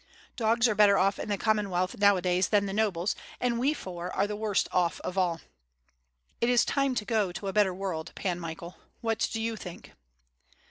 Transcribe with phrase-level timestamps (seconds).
[0.35, 4.11] Dogs are better off in the Common wealth nowadays than the nobles, and we four
[4.13, 5.41] are the worst off of all.
[6.41, 8.77] It is time to go to a better world, Pan Michael.
[9.01, 9.91] What do you think?"